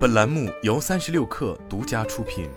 [0.00, 2.48] 本栏目由三十六氪独家出品。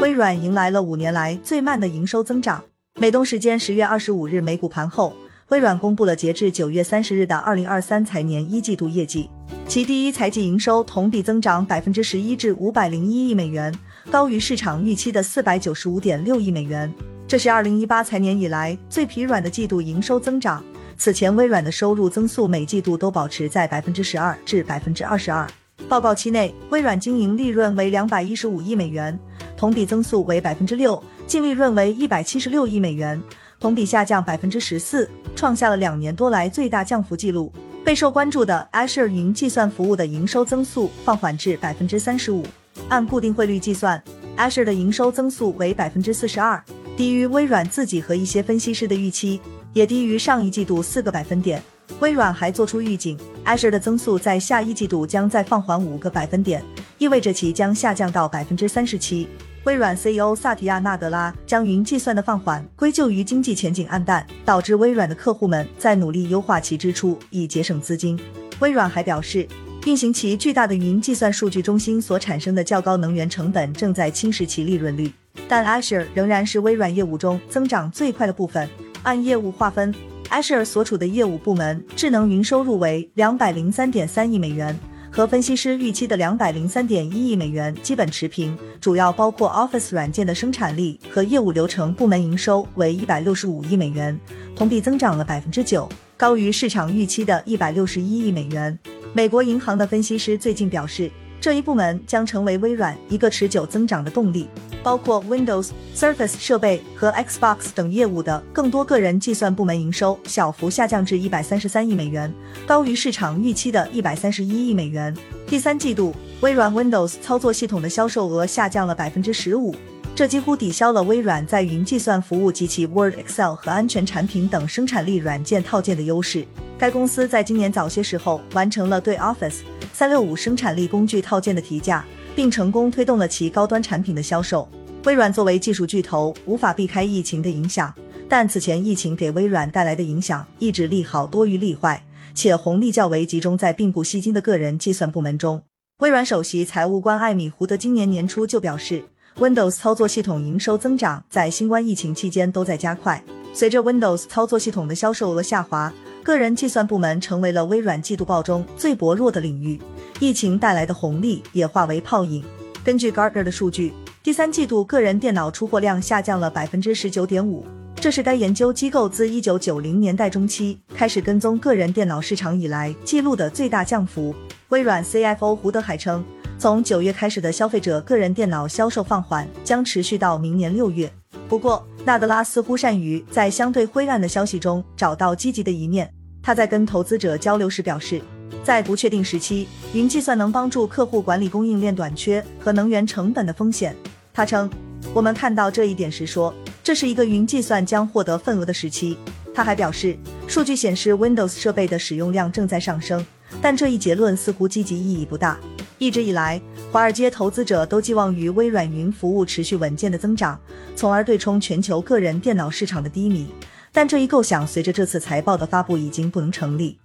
[0.00, 2.62] 微软迎来了五年来最慢的营收增长。
[3.00, 5.12] 美东时间十月二十五日美股盘后，
[5.48, 9.28] 微软公布了截至九月三十日的二零二三财年一季度业绩，
[9.66, 13.74] 其第一财季营收同比增长百分之十一至五百零一亿美元，
[14.12, 16.94] 高于市场预期的四百九十五点六亿美元。
[17.26, 20.62] 这是二零一八财年以来最疲软的季度营收增长。
[21.04, 25.44] 此前，微软的收入增速每季度都保持在百分之十二至百分之二十二。
[25.88, 29.18] 报告期内，微软经营利润为两百一十五亿美元，
[29.56, 33.20] 同比增速为百分之六，净利润为一百七十六亿美元，
[33.58, 37.52] 同比下降百分之十四，创下了两年多来最大降幅记录。
[37.84, 42.46] 备受关注的 Azure 云计算服务的营收增速放缓至百分之三十五，
[42.88, 44.00] 按固定汇率计算
[44.36, 46.62] ，Azure 的营收增速为百分之四十二，
[46.96, 49.40] 低于微软自己和一些分析师的预期。
[49.72, 51.62] 也低于上一季度四个百分点。
[52.00, 56.62] 微软还做出预警，Azure 的增速在下一季度将再放缓五个百分点，
[56.98, 59.28] 意味着其将下降到百分之三十七。
[59.64, 68.18] 微软 CEO 萨提亚·纳德拉将云计算的放缓归咎于经济前景暗淡，导致微软的客户们在努力优化其支出以节省资金。
[68.58, 69.46] 微软还表示，
[69.84, 75.12] 运行其巨大的云计算数据中心所产生的较高能源成本正在侵蚀其利润率，
[75.46, 78.68] 但 Azure 仍然是微软业务中增长最快的部分。
[79.02, 79.94] 按业务划分
[80.30, 84.78] ，Azure 所处的业务部门智能云收入为两百零三点三亿美元，
[85.10, 88.56] 和分析师预期的两百零三点一亿美元基本持平。
[88.80, 94.18] 主要包括 Office 软件的生产力和业务流程部门营收为一百六十五亿美元，
[94.54, 98.78] 同比增长了百分之九，高于市场预期的一百六十一亿美元。
[99.12, 101.10] 美国银行的分析师最近表示。
[101.42, 104.46] 这一部门将成为微软一个持久增长的动力，
[104.82, 112.32] 包括 Windows、Surface 设备和 Xbox 等业务的更多个人计算部门营收小幅下降至一百三十三亿美元，
[112.66, 115.16] 高于市场预期的一百三十一亿美元。
[115.46, 119.74] 第三季度，微软 Windows 操作系统的销售额下降了百分之十五，
[120.14, 126.46] 这几乎抵消了微软在云计算服务及其 Word、Excel 和安全产品等生产力软件套件的优势。
[126.78, 129.60] 该公司在今年早些时候完成了对 Office。
[129.92, 132.04] 三六五生产力工具套件的提价，
[132.34, 134.68] 并成功推动了其高端产品的销售。
[135.04, 137.92] 微软作为技术巨头，无法避开疫情的影响，
[138.28, 142.04] 但此前疫情给微软带来的影响一直利好多于利坏，
[142.34, 145.62] 且红利较为集中在并不吸金的个人计算部门中。
[145.98, 149.04] 微软首席财务官艾米·胡德今年年初就表示
[149.38, 155.92] ，Windows 操作系统营收增长在新冠疫情期间都在加快，随着 Windows 操作系统的销售额下滑。
[156.22, 159.80] 个人计算部门成为了微软季度报中最薄弱的领域，
[160.20, 162.44] 疫情带来的红利也化为泡影。
[162.84, 167.66] 根据 Gartner 的数据，第三季度个人电脑出货量下降了百分之十九点五，
[167.96, 174.32] 这是该研究机构自一九九零年代中期开始跟踪个人电脑市场以来记录的最大降幅。
[174.68, 176.24] 微软 CFO 胡德海称，
[176.56, 181.12] 从九月开始的消费者个人电脑销售放缓将持续到明年六月。
[181.48, 186.12] 不过，纳德拉似乎善于在相对灰暗的消息中找到积极的一面。
[186.42, 188.20] 他在跟投资者交流时表示，
[188.64, 193.94] 在不确定时期，云计算能帮助客户管理供应链短缺和能源成本的风险。
[194.34, 194.68] 他称，
[195.14, 196.52] 我们看到这一点时说，
[196.82, 199.16] 这是一个云计算将获得份额的时期。
[199.54, 203.24] 他还表示，数据显示 Windows 设备的使用量正在上升，
[203.60, 205.56] 但这一结论似乎积极意义不大。
[206.02, 210.60] 一直以来，华尔街投资者都寄望于微软云服务持续稳健的增长，
[210.96, 213.46] 从而对冲全球个人电脑市场的低迷。
[213.92, 216.98] 但这一构想随着这次财报的发布已经不能成立。